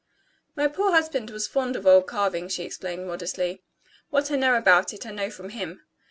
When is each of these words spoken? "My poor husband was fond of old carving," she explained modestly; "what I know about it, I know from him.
"My 0.55 0.67
poor 0.67 0.93
husband 0.93 1.29
was 1.29 1.47
fond 1.47 1.75
of 1.75 1.85
old 1.85 2.07
carving," 2.07 2.47
she 2.49 2.63
explained 2.63 3.05
modestly; 3.05 3.61
"what 4.09 4.31
I 4.31 4.35
know 4.35 4.55
about 4.55 4.95
it, 4.95 5.05
I 5.05 5.11
know 5.11 5.29
from 5.29 5.49
him. 5.49 5.83